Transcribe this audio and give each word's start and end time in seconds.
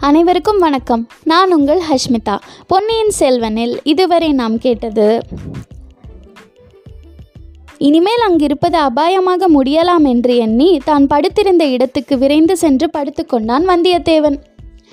அனைவருக்கும் 0.00 0.58
வணக்கம். 0.58 1.08
நான் 1.24 1.52
உங்கள் 1.52 1.80
ஹஷ்மிதா. 1.90 2.38
பொன்னியின் 2.66 3.10
செல்வனில் 3.10 3.78
இதுவரை 3.82 4.32
நாம் 4.32 4.58
கேட்டது 4.58 5.20
இனிமேல் 7.78 8.20
அங்கிருப்பது 8.26 8.78
அபாயமாக 8.78 9.46
முடியலாம் 9.54 10.04
என்று 10.04 10.36
எண்ணி 10.36 10.80
தான் 10.84 11.06
படுத்திருந்த 11.06 11.66
இடத்துக்கு 11.66 12.18
விரைந்து 12.18 12.56
சென்று 12.56 12.90
படுத்துக்கொண்டான் 12.98 13.66
வந்தியத்தேவன். 13.66 14.38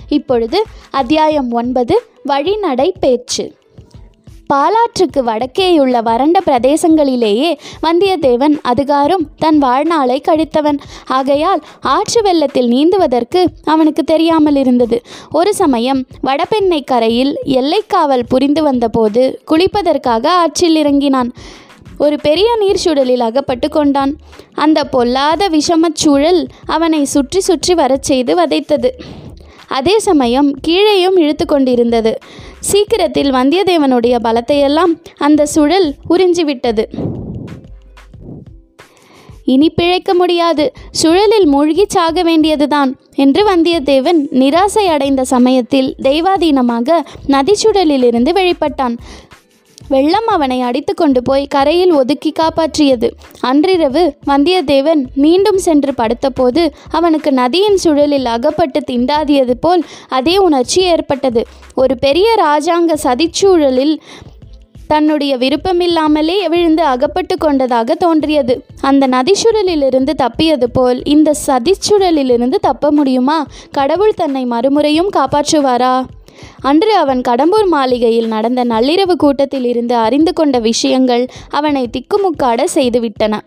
இப்பொழுது 0.08 0.62
அத்தியாயம் 0.90 1.52
ஒன்பது 1.52 2.02
வழிநடை 2.24 2.94
பேச்சு. 3.00 3.52
பாலாற்றுக்கு 4.52 5.20
வடக்கேயுள்ள 5.26 6.02
வறண்ட 6.02 6.40
பிரதேசங்களிலேயே 6.46 7.56
வந்தியத்தேவன் 7.82 8.54
அதுகாரும் 8.68 9.24
தன் 9.38 9.58
வாழ்நாளை 9.58 10.22
கழித்தவன். 10.28 10.78
ஆகையால் 11.06 11.62
ஆற்று 11.80 12.22
வெள்ளத்தில் 12.22 12.68
நீந்துவதற்கு 12.68 13.46
அவனுக்கு 13.64 14.04
தெரியாமல் 14.04 14.56
இருந்தது. 14.56 15.02
ஒரு 15.30 15.54
சமயம் 15.54 16.06
வடபெண்ணை 16.22 16.84
கரையில் 16.84 17.36
எல்லைக்காவல் 17.44 18.26
புரிந்து 18.28 18.62
வந்தபோது 18.62 19.40
குளிப்பதற்காக 19.50 20.26
ஆற்றில் 20.26 20.76
இறங்கினான். 20.76 21.32
ஒரு 21.98 22.16
பெரிய 22.22 22.56
நீர் 22.58 22.82
சுழலில் 22.84 23.20
அகப்பட்டு 23.20 23.68
கொண்டான். 23.68 24.16
அந்த 24.54 24.84
பொல்லாத 24.84 25.48
விஷமச் 25.48 26.00
சூழல் 26.04 26.46
அவனை 26.66 27.04
சுற்றி 27.04 27.40
சுற்றி 27.40 27.74
வரச் 27.74 28.02
செய்து 28.02 28.34
வதைத்தது. 28.34 28.90
அதே 29.68 29.98
சமயம் 29.98 30.58
கீழேயும் 30.68 31.16
இழுத்து 31.16 31.46
கொண்டிருந்தது. 31.46 32.18
சீக்கிரத்தில் 32.72 33.30
வந்தியத்தேவனுடைய 33.32 34.16
பலத்தையெல்லாம் 34.24 34.92
அந்த 35.16 35.46
சுழல் 35.46 35.94
உறிஞ்சிவிட்டது. 36.10 36.84
இனி 39.44 39.70
பிழைக்க 39.70 40.14
முடியாது. 40.14 40.72
சுழலில் 41.02 41.44
மூழ்கி 41.44 41.84
சாக 41.88 42.22
வேண்டியதுதான் 42.22 42.90
என்று 43.14 43.42
வந்தியத்தேவன் 43.50 44.20
நிராசை 44.30 44.84
அடைந்த 44.86 45.24
சமயத்தில் 45.24 45.94
தெய்வாதீனமாக 46.02 46.98
நதிச்சுழலிலிருந்து 47.28 48.32
வெளிப்பட்டான். 48.32 48.96
வெள்ளம் 49.88 50.26
அவனை 50.26 50.60
அடித்து 50.60 50.94
கொண்டு 50.94 51.22
போய் 51.22 51.46
கரையில் 51.46 51.92
ஒதுக்கி 51.92 52.32
காப்பாற்றியது. 52.32 53.10
அன்றிரவு 53.40 54.14
வந்தியத்தேவன் 54.26 55.02
மீண்டும் 55.14 55.58
சென்று 55.58 55.94
படுத்தபோது 55.96 56.68
அவனுக்கு 56.90 57.32
நதியின் 57.32 57.78
சுழலில் 57.84 58.24
அகப்பட்டு 58.24 58.80
திண்டாதியது 58.90 59.54
போல் 59.60 59.84
அதே 60.08 60.38
உணர்ச்சி 60.38 60.82
ஏற்பட்டது. 60.82 61.46
ஒரு 61.74 61.98
பெரிய 61.98 62.34
ராஜாங்க 62.44 62.94
சதிச்சூழலில் 63.02 63.96
தன்னுடைய 64.86 65.36
விருப்பமில்லாமலே 65.36 66.48
விழுந்து 66.48 66.82
அகப்பட்டு 66.82 67.36
கொண்டதாக 67.36 67.94
தோன்றியது. 67.94 68.64
அந்த 68.80 69.08
நதிச்சுழலிலிருந்து 69.08 70.10
தப்பியது 70.10 70.70
போல் 70.72 71.04
இந்த 71.04 71.34
சதிச்சுழலிலிருந்து 71.46 72.54
தப்ப 72.54 72.90
முடியுமா? 72.90 73.46
கடவுள் 73.70 74.14
தன்னை 74.14 74.44
மறுமுறையும் 74.44 75.08
காப்பாற்றுவாரா? 75.08 76.04
அன்று 76.60 76.92
அவன் 76.96 77.20
கடம்பூர் 77.28 77.68
மாளிகையில் 77.68 78.26
நடந்த 78.26 78.64
நள்ளிரவு 78.64 79.14
கூட்டத்தில் 79.16 79.64
இருந்து 79.64 79.94
அறிந்து 79.96 80.32
கொண்ட 80.32 80.58
விஷயங்கள் 80.58 81.26
அவனை 81.50 81.84
திக்குமுக்காட 81.96 82.64
செய்துவிட்டன. 82.74 83.40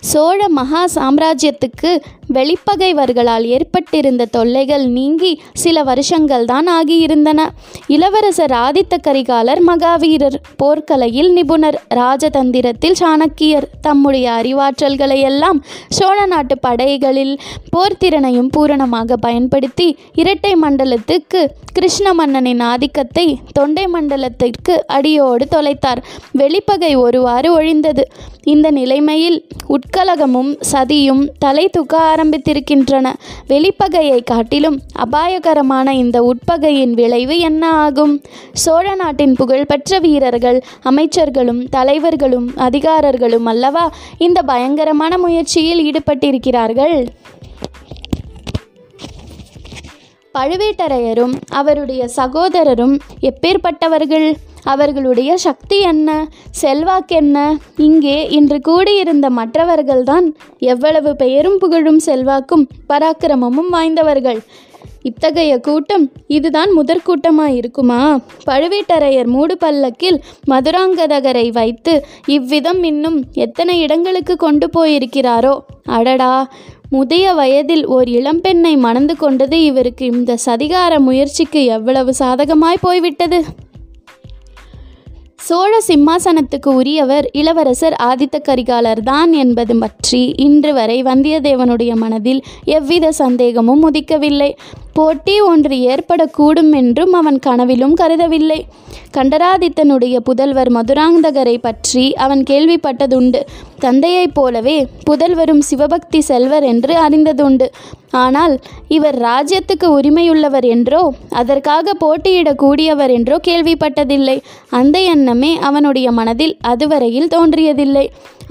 சோழ 0.00 0.48
மகா 0.48 0.84
சாம்ராஜ்யத்துக்கு 0.94 2.00
வெளிப்பகைவர்களால் 2.34 3.42
ஏற்பட்டிருந்த 3.42 4.24
தொல்லைகள் 4.24 4.86
நீங்கி 4.86 5.40
சில 5.52 5.82
வருஷங்கள் 5.82 6.44
தான் 6.44 6.68
ஆகியிருந்தன. 6.68 7.46
இளவரசர் 7.86 8.50
ஆதித்த 8.50 8.96
கரிகாலர் 9.02 9.60
மகாவீரர் 9.66 10.36
போர்க்கலையில் 10.62 11.30
நிபுணர் 11.32 11.82
ராஜதந்திரத்தில் 11.94 12.98
சாணக்கியர். 13.00 13.66
தம்முடைய 13.80 14.30
அறிவாற்றல்களை 14.30 15.20
எல்லாம் 15.20 15.64
சோழ 15.88 16.26
நாட்டு 16.26 16.58
படைகளில் 16.58 17.38
போர்த்திறனையும் 17.76 18.50
பூரணமாக 18.50 19.16
பயன்படுத்தி 19.16 19.98
இரட்டை 20.14 20.54
மண்டலத்துக்கு 20.62 21.46
கிருஷ்ண 21.72 22.14
மன்னனின் 22.14 22.60
ஆதிக்கத்தை 22.60 23.38
தொண்டை 23.52 23.86
மண்டலத்திற்கு 23.86 24.86
அடியோடு 24.86 25.46
தொலைத்தார். 25.50 26.02
வெளிப்பகை 26.32 26.94
ஒருவாறு 26.94 27.60
ஒழிந்தது. 27.60 28.02
இந்த 28.52 28.68
நிலைமையில் 28.70 29.38
உட்கலகமும் 29.74 30.50
சதியும் 30.72 31.22
தலை 31.38 31.64
தூக்க 31.68 31.94
ஆரம்பித்திருக்கின்றன. 32.12 33.06
வெளிப்பகையை 33.48 34.20
காட்டிலும் 34.24 34.78
அபாயகரமான 35.04 35.94
இந்த 36.02 36.18
உட்பகையின் 36.30 36.94
விளைவு 37.00 37.36
என்ன 37.48 37.70
ஆகும்? 37.84 38.14
சோழ 38.64 38.94
நாட்டின் 38.94 39.34
புகழ்பெற்ற 39.34 39.98
வீரர்கள் 39.98 40.58
அமைச்சர்களும் 40.90 41.62
தலைவர்களும் 41.76 42.48
அதிகாரர்களும் 42.68 43.48
அல்லவா 43.54 43.84
இந்த 44.18 44.42
பயங்கரமான 44.42 45.18
முயற்சியில் 45.18 45.84
ஈடுபட்டிருக்கிறார்கள்? 45.88 46.96
பழுவேட்டரையரும் 50.34 51.34
அவருடைய 51.48 52.08
சகோதரரும் 52.16 53.00
எப்பேற்பட்டவர்கள்? 53.20 54.34
அவர்களுடைய 54.64 55.36
சக்தி 55.36 55.80
என்ன? 55.80 56.28
செல்வாக்கென்ன 56.62 57.56
இங்கே 57.76 58.28
இன்று 58.28 58.60
கூடியிருந்த 58.60 59.30
மற்றவர்கள்தான் 59.30 60.26
எவ்வளவு 60.58 61.16
பெயரும் 61.16 61.58
புகழும் 61.58 61.98
செல்வாக்கும் 61.98 62.68
பராக்கிரமமும் 62.88 63.70
வாய்ந்தவர்கள். 63.72 64.40
இத்தகைய 65.02 65.58
கூட்டம் 65.58 66.12
இதுதான் 66.26 66.70
முதற் 66.70 67.02
இருக்குமா 67.52 68.20
பழுவேட்டரையர் 68.46 69.26
மூடு 69.26 69.58
பல்லக்கில் 69.58 70.22
மதுராங்கதகரை 70.50 71.52
வைத்து 71.52 72.06
இவ்விதம் 72.26 72.82
இன்னும் 72.82 73.24
எத்தனை 73.32 73.80
இடங்களுக்கு 73.80 74.36
கொண்டு 74.36 74.70
போயிருக்கிறாரோ? 74.76 75.58
அடடா! 75.84 76.48
முதிய 76.90 77.32
வயதில் 77.34 77.86
ஓர் 77.86 78.08
இளம்பெண்ணை 78.08 78.76
மணந்து 78.76 79.14
கொண்டது 79.16 79.56
இவருக்கு 79.64 80.04
இந்த 80.06 80.36
சதிகார 80.46 80.92
முயற்சிக்கு 80.98 81.64
எவ்வளவு 81.64 82.12
சாதகமாய் 82.18 82.80
போய்விட்டது? 82.80 83.38
சோழ 85.36 85.80
சிம்மாசனத்துக்கு 85.86 86.70
உரியவர் 86.74 87.26
இளவரசர் 87.32 87.96
ஆதித்த 88.02 88.36
கரிகாலர் 88.48 89.02
தான் 89.02 89.32
என்பது 89.32 89.78
பற்றி 89.78 90.22
இன்று 90.36 90.72
வரை 90.72 91.02
வந்தியத்தேவனுடைய 91.02 91.92
மனதில் 91.94 92.40
எவ்வித 92.64 93.12
சந்தேகமும் 93.12 93.84
உதிக்கவில்லை. 93.90 94.50
போட்டி 94.98 95.34
ஒன்று 95.48 95.76
ஏற்படக்கூடும் 95.92 96.72
என்றும் 96.78 97.12
அவன் 97.12 97.38
கனவிலும் 97.38 97.96
கருதவில்லை. 98.00 98.60
கண்டராதித்தனுடைய 99.16 100.16
புதல்வர் 100.28 100.70
மதுராந்தகரை 100.76 101.54
பற்றி 101.58 102.04
அவன் 102.24 102.42
கேள்விப்பட்டதுண்டு. 102.50 103.40
தந்தையைப் 103.78 104.34
போலவே 104.34 104.76
புதல்வரும் 105.08 105.62
சிவபக்தி 105.68 106.20
செல்வர் 106.20 106.64
என்று 106.64 106.94
அறிந்ததுண்டு. 107.04 107.66
ஆனால் 108.22 108.54
இவர் 108.88 109.18
ராஜ்யத்துக்கு 109.18 109.88
உரிமையுள்ளவர் 109.98 110.66
என்றோ 110.74 111.02
அதற்காக 111.40 111.94
போட்டியிடக்கூடியவர் 112.04 113.12
என்றோ 113.18 113.38
கேள்விப்பட்டதில்லை. 113.48 114.36
அந்த 114.80 114.98
எண்ணமே 115.14 115.52
அவனுடைய 115.68 116.10
மனதில் 116.12 116.56
அதுவரையில் 116.72 117.32
தோன்றியதில்லை. 117.36 118.06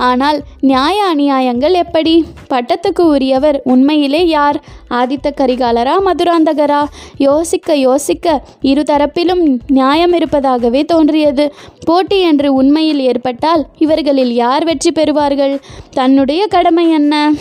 ஆனால் 0.07 0.39
நியாய 0.69 0.97
அநியாயங்கள் 1.13 1.75
எப்படி? 1.83 2.13
பட்டத்துக்கு 2.51 3.03
உரியவர் 3.13 3.57
உண்மையிலே 3.63 4.21
யார்? 4.27 4.57
ஆதித்த 4.89 5.31
கரிகாலரா 5.37 5.93
மதுராந்தகரா? 6.05 6.83
யோசிக்க 7.17 7.75
யோசிக்க 7.75 8.43
இருதரப்பிலும் 8.61 9.59
நியாயம் 9.67 10.13
இருப்பதாகவே 10.13 10.85
தோன்றியது. 10.85 11.53
போட்டி 11.85 12.21
என்று 12.21 12.53
உண்மையில் 12.53 12.99
ஏற்பட்டால் 12.99 13.67
இவர்களில் 13.77 14.33
யார் 14.33 14.63
வெற்றி 14.63 14.91
பெறுவார்கள்? 14.91 15.59
தன்னுடைய 15.91 16.47
கடமை 16.47 16.91
என்ன? 16.91 17.33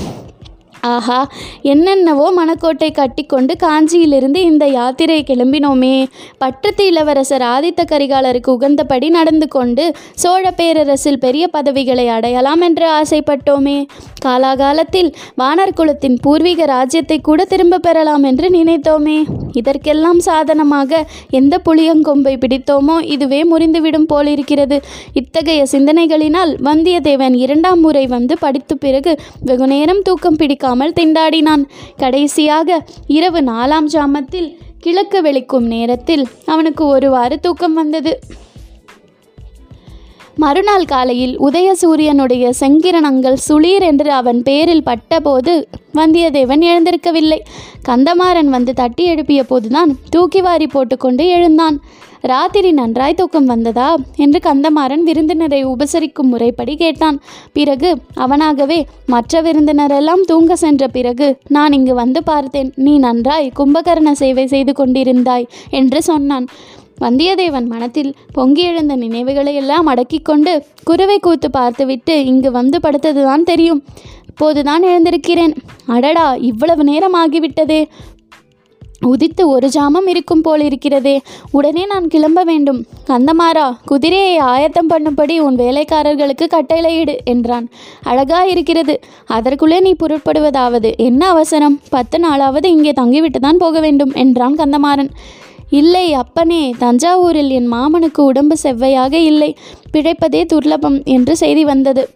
ஆஹா 0.80 1.28
என்னென்னவோ 1.62 2.26
மணக்கோட்டை 2.36 2.90
கட்டிக்கொண்டு 2.90 3.54
காஞ்சியிலிருந்து 3.62 4.36
இந்த 4.36 4.66
யாத்திரை 4.66 5.24
கிளம்பினோமே. 5.26 6.06
பட்டத்து 6.38 6.86
இளவரசர் 6.86 7.42
ஆதித்த 7.42 7.84
கரிகாலருக்கு 7.92 8.50
உகந்தபடி 8.56 9.08
நடந்து 9.08 9.48
கொண்டு 9.48 9.92
சோழ 10.14 10.50
பேரரசில் 10.50 11.18
பெரிய 11.18 11.48
பதவிகளை 11.48 12.08
அடையலாம் 12.08 12.60
என்று 12.60 12.86
ஆசைப்பட்டோமே. 12.90 13.86
காலாகாலத்தில் 14.24 15.14
வானர் 15.38 15.74
குலத்தின் 15.74 16.18
பூர்வீக 16.22 16.64
ராஜ்யத்தை 16.64 17.20
கூட 17.20 17.44
திரும்ப 17.44 17.78
பெறலாம் 17.78 18.22
என்று 18.22 18.48
நினைத்தோமே. 18.48 19.18
இதற்கெல்லாம் 19.52 20.18
சாதனமாக 20.18 21.04
எந்த 21.30 21.60
புளியங்கொம்பை 21.64 22.34
பிடித்தோமோ 22.44 23.02
இதுவே 23.02 23.42
முறிந்துவிடும் 23.44 24.08
போலிருக்கிறது. 24.08 24.82
இத்தகைய 25.12 25.64
சிந்தனைகளினால் 25.72 26.54
வந்தியத்தேவன் 26.64 27.34
இரண்டாம் 27.34 27.80
முறை 27.80 28.06
வந்து 28.06 28.38
படித்த 28.38 28.74
பிறகு 28.74 29.16
வெகுநேரம் 29.40 30.02
தூக்கம் 30.02 30.36
பார்க்காமல் 30.66 30.98
திண்டாடினான். 31.00 31.64
கடைசியாக 31.96 32.78
இரவு 33.16 33.40
நாலாம் 33.50 33.88
ஜாமத்தில் 33.94 34.48
கிழக்கு 34.84 35.18
வெளிக்கும் 35.22 35.66
நேரத்தில் 35.74 36.24
அவனுக்கு 36.46 36.82
ஒருவாறு 36.94 37.36
தூக்கம் 37.44 37.76
வந்தது. 37.80 38.12
மறுநாள் 40.36 40.84
காலையில் 40.84 41.34
உதயசூரியனுடைய 41.40 42.46
செங்கிரணங்கள் 42.60 43.36
சுளீர் 43.48 43.84
என்று 43.90 44.10
அவன் 44.10 44.42
பேரில் 44.42 44.82
பட்டபோது 44.82 45.68
வந்தியத்தேவன் 45.94 46.64
எழுந்திருக்கவில்லை. 46.70 47.38
கந்தமாறன் 47.88 48.50
வந்து 48.56 48.72
தட்டி 48.72 49.04
எழுப்பிய 49.04 49.42
போதுதான் 49.44 49.92
தூக்கி 50.10 50.40
வாரி 50.40 50.66
போட்டுக்கொண்டு 50.66 51.28
எழுந்தான். 51.28 51.78
ராத்திரி 52.20 52.72
நன்றாய் 52.72 53.14
தூக்கம் 53.14 53.44
வந்ததா 53.44 53.88
என்று 54.16 54.38
கந்தமாறன் 54.44 55.02
விருந்தினரை 55.02 55.66
உபசரிக்கும் 55.66 56.30
முறைப்படி 56.32 56.76
கேட்டான். 56.76 57.18
பிறகு 57.52 57.90
அவனாகவே 58.16 58.78
மற்ற 59.06 59.42
விருந்தினரெல்லாம் 59.42 60.24
தூங்க 60.26 60.56
சென்ற 60.56 60.88
பிறகு 60.88 61.28
நான் 61.48 61.72
இங்கு 61.72 61.94
வந்து 61.94 62.22
பார்த்தேன். 62.22 62.72
நீ 62.76 62.98
நன்றாய் 62.98 63.52
கும்பகரண 63.58 64.12
சேவை 64.12 64.46
செய்து 64.46 64.72
கொண்டிருந்தாய் 64.72 65.46
என்று 65.70 66.02
சொன்னான். 66.02 66.48
வந்தியத்தேவன் 67.00 67.66
மனத்தில் 67.66 68.14
பொங்கி 68.32 68.62
எழுந்த 68.62 68.96
நினைவுகளை 68.96 69.54
எல்லாம் 69.54 69.86
அடக்கிக் 69.86 70.24
கொண்டு 70.24 70.64
குருவை 70.84 71.18
கூத்து 71.18 71.50
பார்த்துவிட்டு 71.50 72.24
இங்கு 72.24 72.50
வந்து 72.50 72.78
படுத்ததுதான் 72.82 73.42
தெரியும். 73.42 73.84
இப்போதுதான் 74.28 74.82
எழுந்திருக்கிறேன். 74.82 75.54
அடடா 75.86 76.34
இவ்வளவு 76.34 76.84
நேரம் 76.84 77.14
ஆகிவிட்டதே 77.14 77.84
உதித்து 79.06 79.48
ஒரு 79.48 79.68
ஜாமம் 79.68 80.08
இருக்கும் 80.08 80.40
போல் 80.40 80.60
இருக்கிறதே. 80.60 81.20
உடனே 81.50 81.86
நான் 81.86 82.08
கிளம்ப 82.08 82.42
வேண்டும். 82.42 82.84
கந்தமாரா 83.06 83.66
குதிரையை 83.84 84.36
ஆயத்தம் 84.38 84.88
பண்ணும்படி 84.88 85.38
உன் 85.38 85.54
வேலைக்காரர்களுக்கு 85.54 86.46
கட்டளையிடு 86.46 87.16
என்றான். 87.24 87.68
அழகா 88.02 88.44
இருக்கிறது. 88.44 89.00
அதற்குள்ளே 89.26 89.80
நீ 89.80 89.94
பொருட்படுவதாவது 90.02 90.96
என்ன 90.96 91.28
அவசரம்? 91.28 91.80
பத்து 91.90 92.18
நாளாவது 92.18 92.66
இங்கே 92.66 92.92
தங்கிவிட்டு 92.92 93.40
தான் 93.40 93.56
போக 93.56 93.80
வேண்டும் 93.80 94.12
என்றான் 94.14 94.54
கந்தமாறன். 94.54 95.10
இல்லை 95.70 96.12
அப்பனே 96.12 96.74
தஞ்சாவூரில் 96.78 97.48
என் 97.48 97.72
மாமனுக்கு 97.72 98.20
உடம்பு 98.20 98.56
செவ்வையாக 98.62 99.12
இல்லை. 99.12 99.56
பிழைப்பதே 99.92 100.46
துர்லபம் 100.52 101.04
என்று 101.04 101.36
செய்தி 101.36 101.64
வந்தது. 101.64 102.08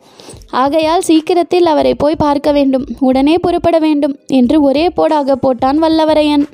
ஆகையால் 0.50 1.00
சீக்கிரத்தில் 1.00 1.66
அவரை 1.66 1.94
போய் 1.94 2.16
பார்க்க 2.16 2.52
வேண்டும். 2.52 2.86
உடனே 2.98 3.38
புறப்பட 3.38 3.78
வேண்டும் 3.78 4.18
என்று 4.26 4.62
ஒரே 4.62 4.88
போடாக 4.88 5.32
போட்டான் 5.42 5.78
வல்லவரையன். 5.78 6.48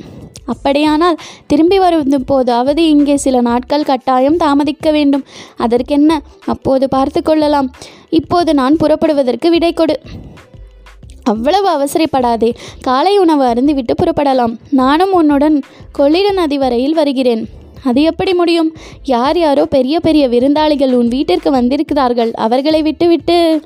அப்படியானால் 0.44 1.16
திரும்பி 1.46 1.78
வரும் 1.78 2.24
போதாவது 2.26 2.88
இங்கே 2.88 3.16
சில 3.16 3.40
நாட்கள் 3.40 3.82
கட்டாயம் 3.82 4.36
தாமதிக்க 4.36 4.90
வேண்டும். 4.90 5.24
அதற்கென்ன? 5.56 6.20
அப்போது 6.44 6.88
பார்த்து 6.88 7.22
கொள்ளலாம். 7.22 7.72
இப்போது 8.10 8.54
நான் 8.54 8.76
புறப்படுவதற்கு 8.76 9.50
விடை 9.50 9.72
கொடு. 9.72 10.00
அவ்வளவு 11.26 11.68
அவசரப்படாதே. 11.76 12.50
காலை 12.80 13.18
உணவு 13.18 13.44
அருந்துவிட்டு 13.44 13.94
புறப்படலாம். 13.96 14.56
நானும் 14.70 15.12
உன்னுடன் 15.12 15.56
கொள்ளிட 15.92 16.32
நதி 16.32 16.58
வரையில் 16.58 16.94
வருகிறேன். 16.94 17.48
அது 17.84 18.02
எப்படி 18.02 18.34
முடியும்? 18.34 18.70
யார் 19.04 19.38
யாரோ 19.38 19.64
பெரிய 19.66 20.00
பெரிய 20.00 20.28
விருந்தாளிகள் 20.28 20.92
உன் 20.92 21.08
வீட்டிற்கு 21.08 21.50
வந்திருக்கிறார்கள். 21.50 22.30
அவர்களை 22.34 22.82
விட்டுவிட்டு 22.82 23.60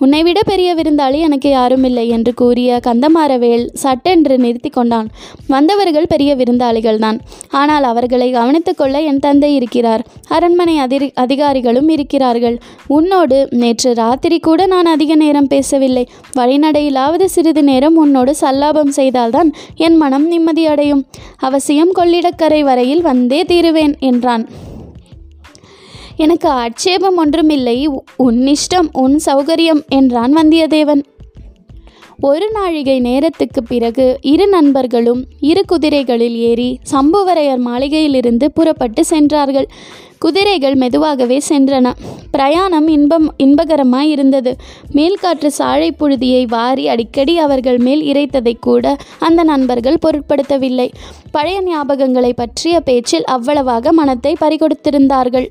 உன்னை 0.00 0.22
விட 0.22 0.40
பெரிய 0.42 0.74
விருந்தாளி 0.74 1.18
எனக்கு 1.18 1.48
யாரும் 1.50 1.84
இல்லை 1.88 2.08
என்று 2.08 2.34
கூறிய 2.34 2.80
கந்தமாரவேல் 2.86 3.64
சட்டென்று 3.82 4.38
நிறுத்தி 4.38 4.70
கொண்டான். 4.70 5.08
வந்தவர்கள் 5.46 6.06
பெரிய 6.06 6.36
விருந்தாளிகள் 6.36 6.98
தான். 6.98 7.18
ஆனால் 7.50 7.82
அவர்களை 7.82 8.30
கவனித்துக் 8.30 8.76
கொள்ள 8.76 9.00
என் 9.00 9.18
தந்தை 9.18 9.54
இருக்கிறார். 9.54 10.04
அரண்மனை 10.28 10.78
அதிரி 10.78 11.12
அதிகாரிகளும் 11.14 11.88
இருக்கிறார்கள். 11.88 12.58
உன்னோடு 12.86 13.48
நேற்று 13.62 13.92
ராத்திரி 13.94 14.38
கூட 14.38 14.66
நான் 14.66 14.86
அதிக 14.86 15.14
நேரம் 15.14 15.46
பேசவில்லை. 15.46 16.04
வழிநடையிலாவது 16.38 17.24
சிறிது 17.24 17.62
நேரம் 17.62 17.96
உன்னோடு 17.96 18.34
சல்லாபம் 18.40 18.96
செய்தால்தான் 19.00 19.52
என் 19.74 19.96
மனம் 19.96 20.28
நிம்மதியடையும் 20.32 21.04
அவசியம் 21.38 21.92
கொள்ளிடக்கரை 21.98 22.62
வரையில் 22.62 23.00
வந்தே 23.00 23.42
தீருவேன் 23.42 23.96
என்றான். 24.00 24.46
எனக்கு 26.24 26.48
ஆட்சேபம் 26.62 27.16
ஒன்றுமில்லை. 27.16 27.76
உன் 28.16 28.40
இஷ்டம் 28.54 28.88
உன் 28.92 29.16
சௌகரியம் 29.26 29.82
என்றான் 29.88 30.34
வந்தியத்தேவன் 30.36 31.02
ஒரு 32.20 32.46
நாழிகை 32.50 33.00
நேரத்துக்கு 33.00 33.60
பிறகு 33.62 34.04
இரு 34.22 34.46
நண்பர்களும் 34.48 35.20
இரு 35.40 35.62
குதிரைகளில் 35.72 36.36
ஏறி 36.48 36.78
சம்புவரையர் 36.92 37.62
மாளிகையிலிருந்து 37.66 38.46
புறப்பட்டு 38.54 39.04
சென்றார்கள். 39.04 39.68
குதிரைகள் 40.18 40.74
மெதுவாகவே 40.74 41.38
சென்றன. 41.48 41.92
பிரயாணம் 42.30 42.88
இன்பம் 42.88 43.28
இன்பகரமாய் 43.38 44.10
இருந்தது. 44.14 44.56
மேல்காற்று 44.92 45.50
சாழை 45.58 45.90
புழுதியை 46.00 46.42
வாரி 46.48 46.88
அடிக்கடி 46.88 47.38
அவர்கள் 47.38 47.78
மேல் 47.78 48.02
இறைத்ததை 48.12 48.54
கூட 48.60 48.96
அந்த 49.18 49.42
நண்பர்கள் 49.42 50.02
பொருட்படுத்தவில்லை. 50.06 50.88
பழைய 51.30 51.60
ஞாபகங்களை 51.62 52.32
பற்றிய 52.32 52.80
பேச்சில் 52.80 53.24
அவ்வளவாக 53.24 53.92
மனத்தை 53.92 54.36
பறிகொடுத்திருந்தார்கள். 54.40 55.48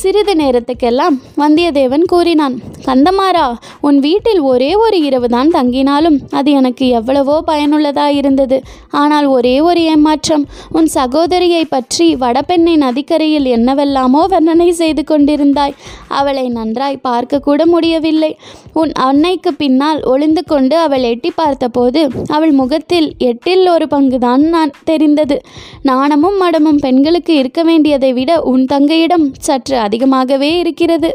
சிறிது 0.00 0.32
நேரத்துக்கெல்லாம் 0.40 1.16
வந்தியத்தேவன் 1.40 2.04
கூறினான் 2.12 2.54
கந்தமாறா 2.86 3.44
உன் 3.86 3.98
வீட்டில் 3.98 4.40
ஒரே 4.50 4.70
ஒரு 4.74 4.96
இரவு 5.02 5.28
தான் 5.28 5.50
தங்கினாலும் 5.50 6.16
அது 6.30 6.50
எனக்கு 6.50 6.84
எவ்வளவோ 6.98 7.36
பயனுள்ளதாயிருந்தது. 7.46 8.56
ஆனால் 9.00 9.26
ஒரே 9.26 9.54
ஒரு 9.68 9.80
ஏமாற்றம் 9.92 10.44
உன் 10.70 10.88
சகோதரியை 10.96 11.62
பற்றி 11.64 12.06
வடபெண்ணை 12.14 12.74
நதிக்கரையில் 12.76 13.48
என்னவெல்லாமோ 13.56 14.22
வர்ணனை 14.32 14.68
செய்து 14.80 15.04
கொண்டிருந்தாய். 15.10 15.76
அவளை 16.18 16.46
நன்றாய் 16.48 16.98
பார்க்க 17.08 17.42
கூட 17.48 17.60
முடியவில்லை. 17.66 18.32
உன் 18.72 18.92
அன்னைக்கு 19.06 19.52
பின்னால் 19.54 20.02
ஒளிந்து 20.04 20.44
கொண்டு 20.44 20.76
அவள் 20.78 21.06
எட்டி 21.12 21.32
பார்த்தபோது 21.36 22.02
அவள் 22.26 22.54
முகத்தில் 22.60 23.08
எட்டில் 23.30 23.66
ஒரு 23.68 23.88
பங்குதான் 23.94 24.44
நான் 24.56 24.74
தெரிந்தது. 24.84 25.38
நாணமும் 25.82 26.38
மடமும் 26.42 26.82
பெண்களுக்கு 26.86 27.34
இருக்க 27.34 27.62
வேண்டியதை 27.62 28.12
விட 28.12 28.40
உன் 28.52 28.64
தங்கையிடம் 28.74 29.26
சற்று 29.40 29.76
அதிகமாகவே 29.86 30.50
இருக்கிறது. 30.58 31.10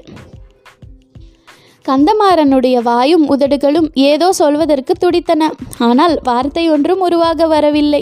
கந்தமாறனுடைய 1.86 2.78
வாயும் 2.88 3.28
உதடுகளும் 3.28 3.88
ஏதோ 4.12 4.28
சொல்வதற்கு 4.40 4.94
துடித்தன. 4.94 5.52
ஆனால் 5.88 6.16
வார்த்தை 6.24 6.66
ஒன்றும் 6.70 7.04
உருவாக 7.08 7.48
வரவில்லை. 7.48 8.02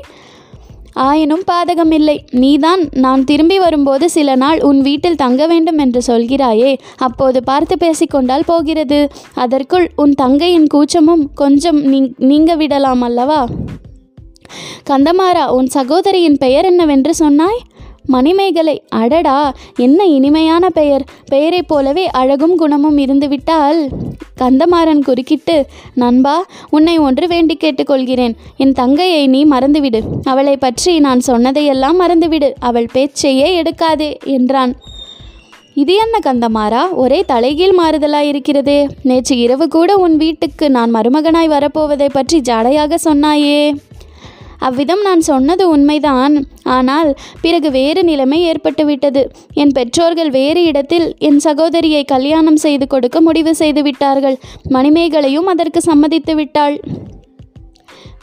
ஆயினும் 1.05 1.43
பாதகமில்லை 1.49 2.15
நீதான் 2.41 2.83
நான் 3.03 3.23
திரும்பி 3.23 3.57
வரும்போது 3.63 4.05
சில 4.15 4.35
நாள் 4.35 4.59
உன் 4.61 4.79
வீட்டில் 4.81 5.19
தங்க 5.23 5.41
வேண்டும் 5.47 5.79
என்று 5.83 6.01
சொல்கிறாயே 6.07 6.71
அப்போது 7.07 7.39
பார்த்து 7.49 7.75
பேசிக்கொண்டால் 7.83 8.47
போகிறது. 8.47 8.99
அதற்குள் 9.43 9.87
உன் 9.95 10.15
தங்கையின் 10.23 10.67
கூச்சமும் 10.67 11.23
கொஞ்சம் 11.43 11.81
நீங்க 12.31 12.55
விடலாம் 12.55 13.05
அல்லவா? 13.09 13.41
கந்தமாறா 14.89 15.45
உன் 15.57 15.69
சகோதரியின் 15.75 16.41
பெயர் 16.43 16.65
என்னவென்று 16.65 17.13
சொன்னாய்? 17.15 17.61
மணிமேகலை. 18.07 18.75
அடடா 18.89 19.37
என்ன 19.77 19.99
இனிமையான 20.17 20.69
பெயர். 20.69 21.05
பெயரைப் 21.25 21.67
போலவே 21.67 22.05
அழகும் 22.21 22.55
குணமும் 22.55 22.97
இருந்துவிட்டால் 22.97 23.81
கந்தமாறன் 24.41 25.03
குறுக்கிட்டு 25.03 25.55
நண்பா 25.93 26.35
உன்னை 26.69 26.97
ஒன்று 26.97 27.27
வேண்டி 27.27 27.57
கேட்டுக்கொள்கிறேன். 27.63 28.35
என் 28.57 28.73
தங்கையை 28.73 29.27
நீ 29.27 29.45
மறந்துவிடு. 29.45 30.01
அவளை 30.23 30.57
பற்றி 30.57 30.99
நான் 30.99 31.19
சொன்னதையெல்லாம் 31.19 31.99
மறந்துவிடு. 32.01 32.51
அவள் 32.59 32.93
பேச்சையே 32.93 33.49
எடுக்காதே 33.61 34.11
என்றான். 34.35 34.75
இது 35.73 35.93
என்ன 35.95 36.17
கந்தமாறா? 36.25 36.83
ஒரே 36.91 37.19
தலைகீழ் 37.27 37.75
மாறுதலாயிருக்கிறதே 37.79 38.77
நேற்று 39.03 39.37
இரவு 39.37 39.67
கூட 39.67 39.97
உன் 39.97 40.15
வீட்டுக்கு 40.17 40.69
நான் 40.69 40.93
மருமகனாய் 40.95 41.53
வரப்போவதை 41.55 42.07
பற்றி 42.11 42.37
ஜாடையாக 42.39 42.95
சொன்னாயே. 43.03 43.59
அவ்விதம் 44.59 45.01
நான் 45.01 45.21
சொன்னது 45.21 45.63
உண்மைதான். 45.69 46.35
ஆனால் 46.63 47.09
பிறகு 47.41 47.71
வேறு 47.71 48.03
நிலைமை 48.03 48.39
ஏற்பட்டுவிட்டது. 48.51 49.23
என் 49.53 49.75
பெற்றோர்கள் 49.79 50.29
வேறு 50.29 50.63
இடத்தில் 50.63 51.07
என் 51.19 51.39
சகோதரியை 51.39 52.03
கல்யாணம் 52.05 52.63
செய்து 52.65 52.87
கொடுக்க 52.87 53.21
முடிவு 53.21 53.53
செய்து 53.55 53.81
விட்டார்கள் 53.81 54.39
மணிமேகலையும் 54.69 55.51
அதற்கு 55.53 55.81
சம்மதித்து 55.81 56.35
விட்டாள். 56.35 56.77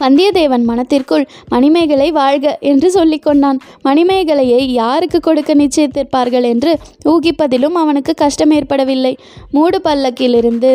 வந்தியத்தேவன் 0.01 0.63
மனத்திற்குள் 0.69 1.25
மணிமேகலை 1.47 2.07
வாழ்க 2.11 2.45
என்று 2.71 2.87
சொல்லிக்கொண்டான். 2.95 3.59
மணிமேகலையை 3.83 4.61
யாருக்கு 4.81 5.19
கொடுக்க 5.19 5.51
நிச்சயித்திருப்பார்கள் 5.55 6.45
என்று 6.53 6.71
ஊகிப்பதிலும் 7.11 7.77
அவனுக்கு 7.83 8.13
கஷ்டம் 8.13 8.51
ஏற்படவில்லை. 8.51 9.13
மூடு 9.51 9.79
பல்லக்கிலிருந்து 9.83 10.73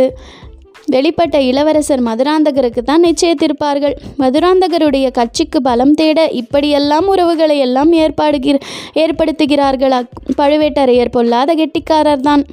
வெளிப்பட்ட 0.94 1.37
இளவரசர் 1.50 2.02
மதுராந்தகருக்கு 2.02 2.82
தான் 2.82 3.04
நிச்சயத்திருப்பார்கள். 3.04 3.94
மதுராந்தகருடைய 4.18 5.11
கட்சிக்கு 5.11 5.61
பலம் 5.62 5.94
தேட 5.94 6.28
இப்படியெல்லாம் 6.40 7.06
உறவுகளை 7.06 7.59
எல்லாம் 7.59 7.92
ஏற்பாடுகிற 7.92 8.59
ஏற்படுத்துகிறார்களா 9.04 10.00
பழுவேட்டரையர் 10.40 11.14
பொல்லாத 11.18 11.54
கெட்டிக்காரர்தான். 11.54 12.44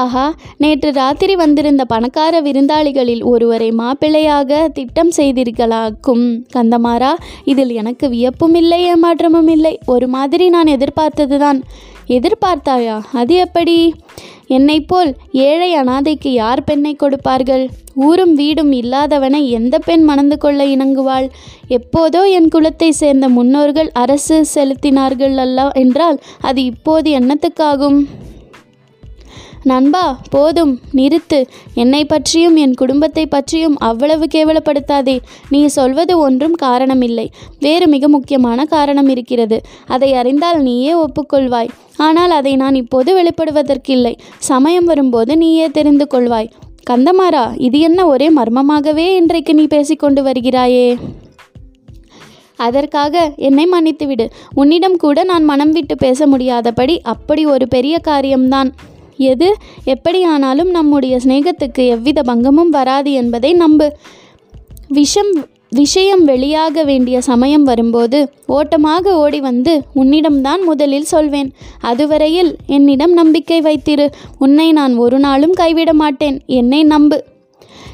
ஆஹா 0.00 0.24
நேற்று 0.58 0.90
ராத்திரி 0.92 1.34
வந்திருந்த 1.36 1.82
பணக்கார 1.84 2.34
விருந்தாளிகளில் 2.40 3.22
ஒருவரை 3.24 3.68
மாப்பிள்ளையாக 3.70 4.68
திட்டம் 4.68 5.10
செய்தீர்களாக்கும். 5.16 6.24
கந்தமாறா 6.54 7.10
இதில் 7.44 7.72
எனக்கு 7.80 8.08
வியப்பும் 8.08 8.54
இல்லை 8.54 8.78
ஏமாற்றமும் 8.92 9.50
இல்லை 9.56 9.74
ஒரு 9.86 10.08
மாதிரி 10.08 10.46
நான் 10.48 10.74
எதிர்பார்த்ததுதான். 10.76 11.60
எதிர்பார்த்தாயா? 12.06 13.04
அது 13.12 13.34
எப்படி? 13.34 13.94
என்னைப்போல் 14.48 15.14
ஏழை 15.32 15.76
அனாதைக்கு 15.76 16.28
யார் 16.28 16.64
பெண்ணை 16.64 16.94
கொடுப்பார்கள்? 16.94 17.68
ஊரும் 17.94 18.34
வீடும் 18.34 18.72
இல்லாதவனை 18.72 19.48
எந்த 19.48 19.78
பெண் 19.78 20.02
மணந்து 20.02 20.38
கொள்ள 20.38 20.64
இணங்குவாள்? 20.64 21.30
எப்போதோ 21.68 22.30
என் 22.30 22.48
குலத்தை 22.54 22.88
சேர்ந்த 22.88 23.28
முன்னோர்கள் 23.28 23.90
அரசு 23.92 24.46
செலுத்தினார்கள் 24.54 25.36
அல்ல 25.36 25.68
என்றால் 25.72 26.18
அது 26.40 26.64
இப்போது 26.64 27.18
என்னத்துக்காகும்? 27.18 28.06
நண்பா 29.62 30.20
போதும். 30.30 30.80
நிறுத்து. 30.94 31.46
என்னை 31.74 32.04
பற்றியும் 32.04 32.56
என் 32.56 32.74
குடும்பத்தை 32.74 33.26
பற்றியும் 33.26 33.78
அவ்வளவு 33.78 34.26
கேவலப்படுத்தாதே. 34.34 35.18
நீ 35.48 35.66
சொல்வது 35.66 36.18
ஒன்றும் 36.18 36.56
காரணமில்லை. 36.62 37.26
வேறு 37.58 37.88
மிக 37.88 38.08
முக்கியமான 38.08 38.64
காரணம் 38.64 39.08
இருக்கிறது. 39.08 39.60
அதை 39.86 40.14
அறிந்தால் 40.14 40.62
நீயே 40.62 40.94
ஒப்புக்கொள்வாய். 40.94 41.68
ஆனால் 41.96 42.30
அதை 42.30 42.56
நான் 42.56 42.74
இப்போது 42.74 43.22
வெளிப்படுவதற்கில்லை. 43.22 44.16
சமயம் 44.38 44.84
வரும்போது 44.84 45.36
நீயே 45.36 45.70
தெரிந்து 45.70 46.06
கொள்வாய். 46.10 46.50
கந்தமாரா 46.90 47.54
இது 47.56 47.78
என்ன 47.78 48.06
ஒரே 48.06 48.30
மர்மமாகவே 48.30 49.14
இன்றைக்கு 49.14 49.54
நீ 49.54 49.64
பேசிக்கொண்டு 49.64 50.22
வருகிறாயே? 50.22 50.98
அதற்காக 52.56 53.32
என்னை 53.36 53.68
மன்னித்துவிடு. 53.72 54.30
உன்னிடம் 54.54 54.96
கூட 54.96 55.24
நான் 55.24 55.44
மனம் 55.44 55.70
விட்டு 55.70 55.96
பேச 55.96 56.26
முடியாதபடி 56.26 57.00
அப்படி 57.00 57.46
ஒரு 57.46 57.68
பெரிய 57.68 57.98
காரியம்தான். 57.98 58.74
எது 59.22 59.56
எப்படியானாலும் 59.84 60.70
நம்முடைய 60.70 61.16
சிநேகத்துக்கு 61.16 61.86
எவ்வித 61.88 62.22
பங்கமும் 62.22 62.70
வராது 62.70 63.12
என்பதை 63.12 63.52
நம்பு. 63.52 63.88
விஷம் 64.88 65.32
விஷயம் 65.74 66.26
வெளியாக 66.26 66.84
வேண்டிய 66.84 67.20
சமயம் 67.20 67.62
வரும்போது 67.62 68.18
ஓட்டமாக 68.46 69.18
ஓடி 69.18 69.40
வந்து 69.40 69.82
உன்னிடம்தான் 69.96 70.62
முதலில் 70.64 71.10
சொல்வேன். 71.12 71.52
அதுவரையில் 71.80 72.56
என்னிடம் 72.66 73.12
நம்பிக்கை 73.12 73.60
வைத்திரு. 73.60 74.06
உன்னை 74.38 74.72
நான் 74.72 74.96
ஒரு 74.96 75.18
நாளும் 75.18 75.52
கைவிட 75.52 75.92
மாட்டேன். 75.92 76.40
என்னை 76.46 76.82
நம்பு. 76.82 77.24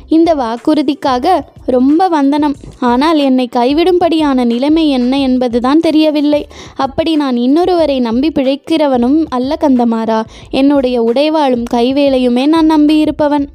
இந்த 0.09 0.35
வாக்குறுதிக்காக 0.35 1.41
ரொம்ப 1.67 2.09
வந்தனம். 2.09 2.55
ஆனால் 2.81 3.19
என்னை 3.19 3.49
கைவிடும்படியான 3.57 4.45
நிலைமை 4.45 4.89
என்ன 4.89 5.19
என்பதுதான் 5.19 5.81
தெரியவில்லை. 5.81 6.47
அப்படி 6.77 7.17
நான் 7.17 7.37
இன்னொருவரை 7.37 8.01
நம்பி 8.01 8.29
பிழைக்கிறவனும் 8.29 9.25
அல்ல 9.29 9.57
கந்தமாறா. 9.61 10.21
என்னுடைய 10.51 11.03
உடைவாளும் 11.03 11.65
கைவேலையுமே 11.75 12.47
நான் 12.47 12.71
நம்பியிருப்பவன். 12.71 13.47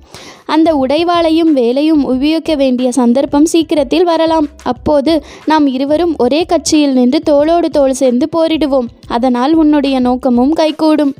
அந்த 0.45 0.69
உடைவாளையும் 0.75 1.51
வேலையும் 1.53 2.03
உபயோகிக்க 2.05 2.55
வேண்டிய 2.55 2.91
சந்தர்ப்பம் 2.91 3.45
சீக்கிரத்தில் 3.45 4.03
வரலாம். 4.03 4.47
அப்போது 4.63 5.23
நாம் 5.45 5.67
இருவரும் 5.67 6.15
ஒரே 6.17 6.43
கட்சியில் 6.43 6.93
நின்று 6.93 7.21
தோளோடு 7.29 7.65
தோள் 7.65 7.93
சேர்ந்து 7.93 8.29
போரிடுவோம். 8.37 8.89
அதனால் 9.07 9.53
உன்னுடைய 9.53 9.99
நோக்கமும் 9.99 10.51
கைகூடும். 10.51 11.13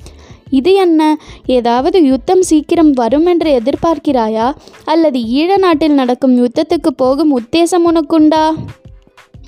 இது 0.53 0.73
என்ன? 0.73 1.01
ஏதாவது 1.45 2.03
யுத்தம் 2.03 2.41
சீக்கிரம் 2.41 2.91
வரும் 2.91 3.25
என்று 3.25 3.61
எதிர்பார்க்கிறாயா? 3.61 4.53
அல்லது 4.85 5.19
ஈழ 5.19 5.57
நாட்டில் 5.57 5.99
நடக்கும் 6.01 6.37
யுத்தத்துக்கு 6.45 6.89
போகும் 6.95 7.33
உத்தேசம் 7.39 7.85
உனக்குண்டா? 7.85 8.51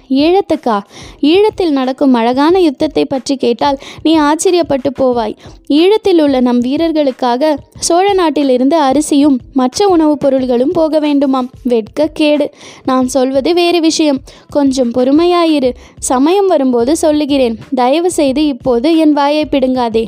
ஈழத்துக்கா? 0.10 0.82
ஈழத்தில் 1.22 1.70
நடக்கும் 1.70 2.14
அழகான 2.14 2.60
யுத்தத்தை 2.60 3.06
பற்றி 3.06 3.36
கேட்டால் 3.36 3.78
நீ 4.04 4.20
ஆச்சரியப்பட்டு 4.20 4.90
போவாய். 5.00 5.36
ஈழத்தில் 5.70 6.22
உள்ள 6.22 6.40
நம் 6.40 6.62
வீரர்களுக்காக 6.62 7.58
சோழ 7.80 8.14
நாட்டிலிருந்து 8.14 8.78
அரிசியும் 8.80 9.38
மற்ற 9.54 9.88
உணவுப் 9.88 10.20
பொருள்களும் 10.20 10.72
போக 10.72 11.00
வேண்டுமாம். 11.00 11.50
வெட்க 11.64 12.10
கேடு. 12.14 12.50
நான் 12.84 13.08
சொல்வது 13.08 13.54
வேறு 13.54 13.80
விஷயம். 13.80 14.22
கொஞ்சம் 14.50 14.92
பொறுமையாயிரு. 14.92 15.72
சமயம் 16.00 16.48
வரும்போது 16.48 16.98
சொல்லுகிறேன். 16.98 17.58
தயவு 17.76 18.12
செய்து 18.12 18.48
இப்போது 18.48 18.98
என் 18.98 19.14
வாயை 19.14 19.48
பிடுங்காதே. 19.52 20.06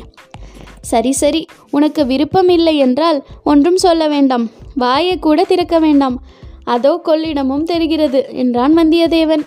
சரி 0.80 1.12
சரி. 1.12 1.46
உனக்கு 1.70 2.06
விருப்பம் 2.06 2.48
இல்லை 2.48 2.76
என்றால் 2.76 3.24
ஒன்றும் 3.44 3.76
சொல்ல 3.76 4.08
வேண்டாம். 4.08 4.50
வாயை 4.74 5.18
கூட 5.18 5.44
திறக்க 5.44 5.78
வேண்டாம். 5.78 6.22
அதோ 6.64 7.00
கொள்ளிடமும் 7.04 7.62
தெரிகிறது 7.62 8.26
என்றான் 8.32 8.76
வந்தியத்தேவன். 8.76 9.42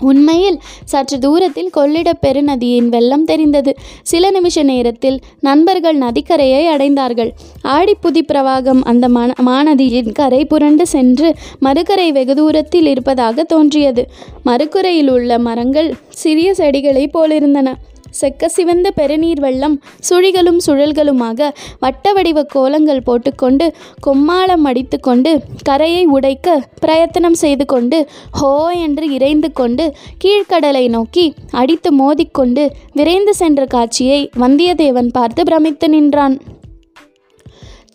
உண்மையில் 0.00 0.60
சற்று 0.84 1.18
தூரத்தில் 1.18 1.70
கொள்ளிட 1.70 2.12
பெருநதியின் 2.26 2.88
வெள்ளம் 2.88 3.24
தெரிந்தது. 3.24 3.74
சில 4.02 4.30
நிமிஷ 4.30 4.62
நேரத்தில் 4.62 5.20
நண்பர்கள் 5.40 5.98
நதிக்கரையை 5.98 6.68
அடைந்தார்கள். 6.68 7.30
ஆடிப்புதி 7.62 8.22
பிரவாகம் 8.22 8.80
அந்த 8.82 9.08
மா 9.08 9.26
மாநதியின் 9.46 10.12
கரை 10.12 10.44
புரண்டு 10.44 10.86
சென்று 10.86 11.34
மறுக்கரை 11.58 12.12
வெகு 12.12 12.34
தூரத்தில் 12.34 12.86
இருப்பதாக 12.86 13.42
தோன்றியது. 13.42 14.06
மறுக்கரையில் 14.44 15.10
உள்ள 15.10 15.38
மரங்கள் 15.38 15.94
சிறிய 16.08 16.52
செடிகளைப் 16.52 17.18
போலிருந்தன. 17.18 17.74
செக்க 18.20 18.48
சிவந்த 18.56 18.88
பெருநீர் 18.98 19.42
வெள்ளம் 19.44 19.76
சுழிகளும் 20.08 20.60
சுழல்களுமாக 20.66 21.50
வட்ட 21.84 22.12
வடிவ 22.12 22.44
கோலங்கள் 22.54 23.04
போட்டுக்கொண்டு 23.08 23.66
கொம்மாளம் 24.06 24.66
அடித்து 24.70 24.98
கொண்டு 25.00 25.32
கரையை 25.62 26.04
உடைக்க 26.16 26.56
பிரயத்தனம் 26.80 27.38
செய்து 27.42 27.66
கொண்டு 27.66 28.00
ஹோ 28.40 28.52
என்று 28.86 29.06
இறைந்து 29.18 29.50
கொண்டு 29.52 29.86
கீழ்க்கடலை 30.24 30.84
நோக்கி 30.96 31.26
அடித்து 31.62 31.92
மோதிக்கொண்டு 32.00 32.64
விரைந்து 32.92 33.34
சென்ற 33.34 33.62
காட்சியை 33.66 34.20
வந்தியத்தேவன் 34.42 35.14
பார்த்து 35.18 35.42
பிரமித்து 35.44 35.88
நின்றான். 35.88 36.36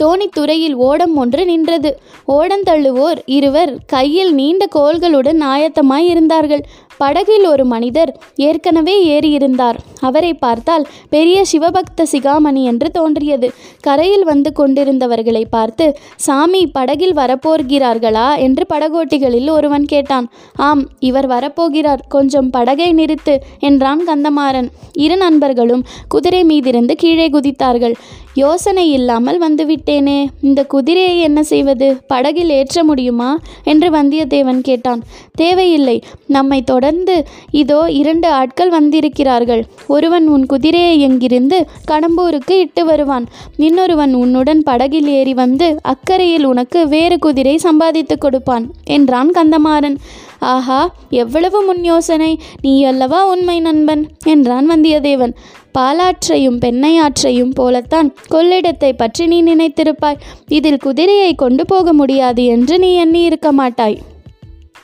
தோணித்துறையில் 0.01 0.75
ஓடம் 0.87 1.15
ஒன்று 1.21 1.43
நின்றது. 1.45 1.89
ஓடந்தள்ளுவோர் 2.35 3.19
இருவர் 3.37 3.71
கையில் 3.93 4.31
நீண்ட 4.33 4.63
கோல்களுடன் 4.75 5.41
ஆயத்தமாய் 5.53 6.07
இருந்தார்கள். 6.11 6.63
படகில் 6.99 7.45
ஒரு 7.45 7.65
மனிதர் 7.65 8.11
ஏற்கனவே 8.47 8.95
ஏறியிருந்தார். 9.07 9.77
அவரை 9.99 10.33
பார்த்தால் 10.33 10.85
பெரிய 11.09 11.37
சிவபக்த 11.51 12.05
சிகாமணி 12.11 12.63
என்று 12.63 12.87
தோன்றியது. 12.91 13.47
கரையில் 13.81 14.23
வந்து 14.23 14.51
கொண்டிருந்தவர்களை 14.59 15.43
பார்த்து 15.49 15.85
சாமி 16.15 16.67
படகில் 16.67 17.15
வரப்போகிறார்களா? 17.15 18.27
என்று 18.37 18.65
படகோட்டிகளில் 18.73 19.49
ஒருவன் 19.49 19.85
கேட்டான். 19.85 20.27
ஆம் 20.67 20.83
இவர் 20.99 21.27
வரப்போகிறார். 21.27 22.03
கொஞ்சம் 22.09 22.49
படகை 22.49 22.89
நிறுத்து 22.93 23.35
என்றான் 23.59 24.03
கந்தமாறன். 24.07 24.69
இரு 25.05 25.17
நண்பர்களும் 25.17 25.85
குதிரை 26.07 26.43
மீதிருந்து 26.43 26.95
கீழே 26.95 27.29
குதித்தார்கள். 27.29 27.95
யோசனை 28.33 28.91
இல்லாமல் 28.91 29.41
வந்துவிட்டேனே. 29.41 30.27
இந்த 30.41 30.63
குதிரையை 30.63 31.21
என்ன 31.21 31.43
செய்வது? 31.43 31.97
படகில் 32.07 32.49
ஏற்ற 32.49 32.83
முடியுமா? 32.83 33.39
என்று 33.63 33.89
வந்தியத்தேவன் 33.89 34.59
கேட்டான். 34.59 35.01
தேவையில்லை. 35.35 36.01
நம்மை 36.27 36.61
தொடர்ந்து 36.61 37.25
இதோ 37.51 37.91
இரண்டு 37.91 38.27
ஆட்கள் 38.27 38.69
வந்திருக்கிறார்கள். 38.69 39.65
ஒருவன் 39.87 40.27
உன் 40.27 40.45
குதிரையை 40.45 40.99
எங்கிருந்து 40.99 41.67
கடம்பூருக்கு 41.91 42.51
இட்டு 42.51 42.85
வருவான். 42.85 43.25
இன்னொருவன் 43.57 44.13
உன்னுடன் 44.13 44.63
படகில் 44.63 45.07
ஏறி 45.07 45.33
வந்து 45.33 45.79
அக்கறையில் 45.81 46.43
உனக்கு 46.43 46.87
வேறு 46.87 47.19
குதிரை 47.19 47.57
சம்பாதித்து 47.57 48.17
கொடுப்பான் 48.17 48.71
என்றான் 48.83 49.31
கந்தமாறன். 49.31 49.95
ஆஹா 50.39 50.95
எவ்வளவு 51.09 51.63
முன் 51.63 51.83
யோசனை. 51.83 52.39
நீ 52.61 52.83
அல்லவா 52.83 53.27
உண்மை 53.27 53.59
நண்பன் 53.59 54.07
என்றான் 54.25 54.69
வந்தியத்தேவன். 54.69 55.33
பாலாற்றையும் 55.77 56.59
பெண்ணையாற்றையும் 56.65 57.55
போலத்தான் 57.55 58.13
கொள்ளிடத்தை 58.31 58.91
பற்றி 58.97 59.27
நீ 59.27 59.41
நினைத்திருப்பாய். 59.43 60.21
இதில் 60.47 60.77
குதிரையை 60.77 61.35
கொண்டு 61.35 61.65
போக 61.65 61.93
முடியாது 61.93 62.45
என்று 62.45 62.79
நீ 62.79 62.95
எண்ணி 62.95 63.21
இருக்க 63.21 63.51
மாட்டாய். 63.51 63.97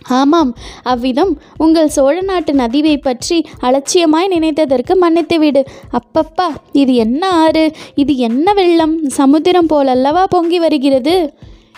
ஆமாம் 0.09 0.55
அவ்விதம் 0.83 1.31
உங்கள் 1.57 1.87
சோழ 1.87 2.21
நாட்டு 2.21 2.53
நதிவை 2.53 2.97
பற்றி 2.97 3.45
அலட்சியமாய் 3.61 4.27
நினைத்ததற்கு 4.27 4.93
மன்னித்துவிடு 5.01 5.61
அப்பப்பா 5.97 6.47
இது 6.71 6.95
என்ன 6.95 7.29
ஆறு? 7.29 7.71
இது 7.95 8.17
என்ன 8.17 8.53
வெள்ளம்? 8.53 8.95
சமுத்திரம் 9.09 9.71
போலல்லவா 9.73 10.23
பொங்கி 10.29 10.59
வருகிறது? 10.59 11.15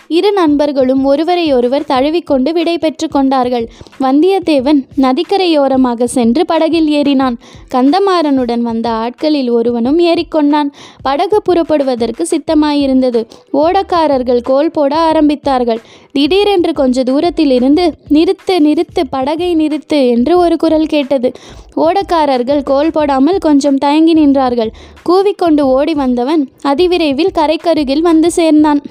இரு 0.08 0.32
நண்பர்களும் 0.32 1.04
ஒருவரையொருவர் 1.04 1.86
தழுவிக்கொண்டு 1.88 2.52
விடை 2.52 2.78
பெற்று 2.78 3.08
கொண்டார்கள். 3.08 3.66
வந்தியத்தேவன் 4.00 4.80
நதிக்கரையோரமாக 5.00 6.04
சென்று 6.04 6.44
படகில் 6.46 6.88
ஏறினான். 6.88 7.36
கந்தமாறனுடன் 7.74 8.60
வந்த 8.60 8.90
ஆட்களில் 8.90 9.50
ஒருவனும் 9.50 9.98
ஏறிக்கொண்டான் 9.98 10.70
படகு 11.02 11.42
புறப்படுவதற்கு 11.42 12.26
சித்தமாயிருந்தது. 12.30 13.22
ஓடக்காரர்கள் 13.52 14.42
கோல் 14.42 14.70
போட 14.70 14.92
ஆரம்பித்தார்கள். 15.10 15.82
திடீரென்று 16.12 16.72
கொஞ்ச 16.72 17.02
தூரத்தில் 17.02 17.50
இருந்து 17.50 17.84
நிறுத்து 18.10 18.54
நிறுத்து 18.66 19.02
படகை 19.10 19.50
நிறுத்து 19.56 19.98
என்று 20.08 20.38
ஒரு 20.38 20.56
குரல் 20.56 20.86
கேட்டது. 20.86 21.30
ஓடக்காரர்கள் 21.76 22.62
கோல் 22.62 22.90
போடாமல் 22.90 23.38
கொஞ்சம் 23.38 23.76
தயங்கி 23.76 24.14
நின்றார்கள். 24.14 24.72
கூவிக்கொண்டு 25.08 25.60
ஓடி 25.76 25.94
வந்தவன் 25.94 26.42
அதிவிரைவில் 26.62 27.36
கரைக்கருகில் 27.40 28.00
வந்து 28.00 28.30
சேர்ந்தான். 28.30 28.82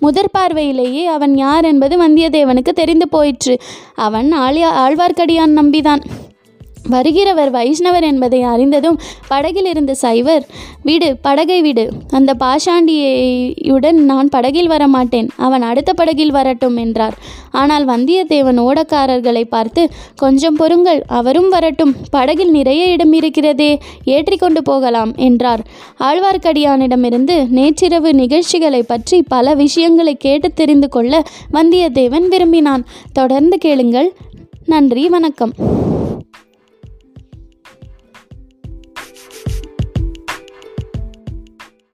முதற் 0.00 0.30
பார்வையிலேயே 0.30 1.06
அவன் 1.06 1.36
யார் 1.36 1.64
என்பது 1.64 2.08
வந்தியத்தேவனுக்கு 2.08 2.72
தெரிந்து 2.80 3.08
போயிற்று. 3.08 3.58
அவன் 3.94 4.32
ஆழியா 4.32 4.88
ஆழ்வார்க்கடியான் 4.88 5.56
நம்பிதான். 5.58 6.02
வருகிறவர் 6.94 7.50
வைஷ்ணவர் 7.56 8.06
என்பதை 8.10 8.42
அறிந்ததும் 8.42 8.98
படகில் 9.28 9.68
இருந்த 9.72 9.94
சைவர் 9.94 10.44
விடு 10.82 11.08
படகை 11.22 11.60
விடு. 11.62 11.84
அந்த 12.10 12.30
பாஷாண்டியுடன் 12.40 13.98
நான் 14.10 14.28
படகில் 14.28 14.70
வர 14.72 14.82
மாட்டேன் 14.86 15.28
அவன் 15.36 15.62
அடுத்த 15.62 15.92
படகில் 15.92 16.30
வரட்டும் 16.30 16.76
என்றார். 16.76 17.16
ஆனால் 17.50 17.84
வந்தியத்தேவன் 17.86 18.60
ஓடக்காரர்களை 18.66 19.44
பார்த்து 19.44 19.82
கொஞ்சம் 20.16 20.56
பொறுங்கள் 20.56 21.02
அவரும் 21.06 21.48
வரட்டும். 21.48 21.94
படகில் 22.10 22.50
நிறைய 22.50 22.84
இடம் 22.86 23.12
இருக்கிறதே. 23.12 23.70
ஏற்றிக்கொண்டு 24.04 24.62
போகலாம் 24.62 25.12
என்றார். 25.16 25.64
ஆழ்வார்க்கடியானிடமிருந்து 25.98 27.48
நேற்றிரவு 27.48 28.12
நிகழ்ச்சிகளை 28.14 28.82
பற்றி 28.82 29.22
பல 29.22 29.54
விஷயங்களை 29.54 30.14
கேட்டு 30.14 30.50
தெரிந்து 30.52 30.88
கொள்ள 30.88 31.22
வந்தியத்தேவன் 31.52 32.28
விரும்பினான். 32.28 32.84
தொடர்ந்து 33.12 33.58
கேளுங்கள். 33.58 34.10
நன்றி 34.66 35.08
வணக்கம். 35.08 35.54